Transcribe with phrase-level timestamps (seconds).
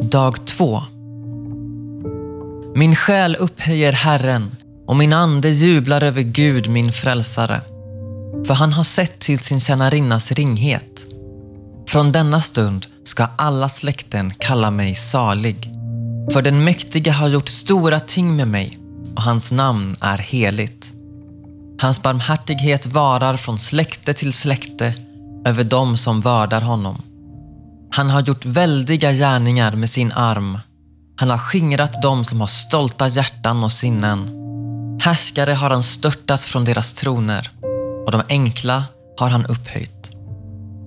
[0.00, 0.82] Dag 2
[2.74, 4.50] Min själ upphöjer Herren
[4.86, 7.60] och min ande jublar över Gud, min frälsare.
[8.46, 11.04] För han har sett till sin tjänarinnas ringhet.
[11.88, 15.70] Från denna stund ska alla släkten kalla mig salig.
[16.32, 18.78] För den mäktige har gjort stora ting med mig
[19.16, 20.92] och hans namn är heligt.
[21.80, 24.94] Hans barmhärtighet varar från släkte till släkte
[25.46, 27.02] över dem som vördar honom.
[27.94, 30.58] Han har gjort väldiga gärningar med sin arm.
[31.16, 34.28] Han har skingrat dem som har stolta hjärtan och sinnen.
[35.00, 37.50] Härskare har han störtat från deras troner
[38.06, 38.84] och de enkla
[39.18, 40.10] har han upphöjt.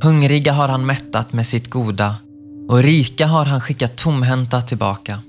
[0.04, 2.16] Hungriga har han mättat med sitt goda
[2.70, 5.20] och rika har han skickat tomhänta tillbaka.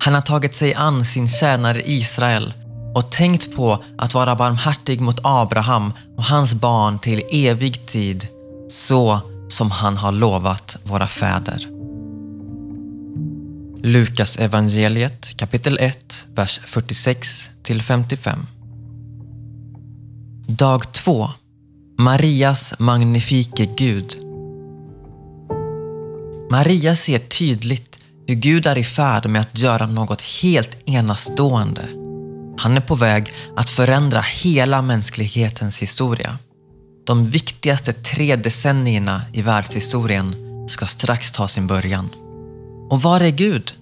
[0.00, 2.52] Han har tagit sig an sin tjänare Israel
[2.94, 8.26] och tänkt på att vara barmhärtig mot Abraham och hans barn till evig tid,
[8.68, 11.66] så som han har lovat våra fäder.
[13.82, 17.50] Lukas evangeliet kapitel 1, vers 46
[17.82, 18.46] 55.
[20.46, 21.28] Dag 2.
[21.98, 24.16] Marias magnifike Gud.
[26.50, 31.82] Maria ser tydligt hur Gud är i färd med att göra något helt enastående.
[32.58, 36.38] Han är på väg att förändra hela mänsklighetens historia.
[37.08, 40.34] De viktigaste tre decennierna i världshistorien
[40.68, 42.08] ska strax ta sin början.
[42.90, 43.72] Och var är Gud?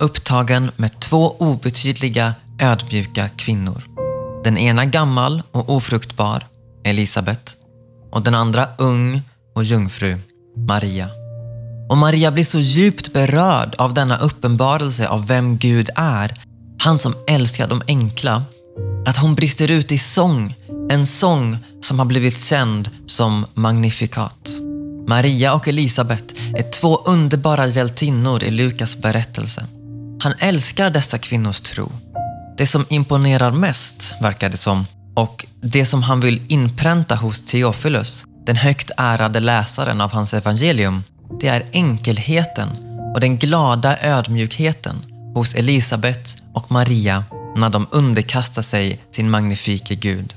[0.00, 3.82] Upptagen med två obetydliga, ödmjuka kvinnor.
[4.44, 6.46] Den ena gammal och ofruktbar,
[6.84, 7.56] Elisabet,
[8.12, 9.22] och den andra ung
[9.54, 10.18] och jungfru,
[10.56, 11.08] Maria.
[11.90, 16.34] Och Maria blir så djupt berörd av denna uppenbarelse av vem Gud är,
[16.78, 18.42] han som älskar de enkla,
[19.06, 20.54] att hon brister ut i sång,
[20.90, 24.48] en sång som har blivit känd som Magnificat.
[25.06, 29.66] Maria och Elisabet är två underbara hjältinnor i Lukas berättelse.
[30.20, 31.92] Han älskar dessa kvinnors tro.
[32.58, 38.24] Det som imponerar mest, verkar det som, och det som han vill inpränta hos Theophilus,
[38.46, 41.02] den högt ärade läsaren av hans evangelium,
[41.40, 42.68] det är enkelheten
[43.14, 44.96] och den glada ödmjukheten
[45.34, 47.24] hos Elisabet och Maria
[47.56, 50.34] när de underkastar sig sin magnifike Gud.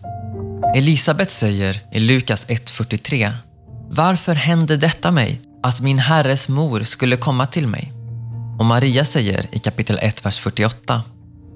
[0.75, 3.31] Elisabet säger i Lukas 1.43
[3.89, 7.91] Varför hände detta mig, att min herres mor skulle komma till mig?
[8.59, 11.01] Och Maria säger i kapitel 1, vers 48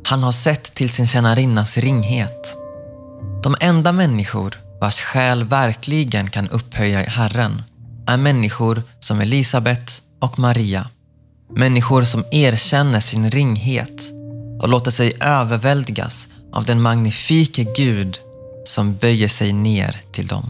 [0.06, 2.58] Han har sett till sin tjänarinnas ringhet.
[3.44, 7.64] De enda människor vars själ verkligen kan upphöja Herren
[8.08, 10.90] är människor som Elisabet och Maria.
[11.56, 14.02] Människor som erkänner sin ringhet
[14.62, 18.20] och låter sig överväldigas av den magnifike Gud
[18.68, 20.44] som böjer sig ner till dem.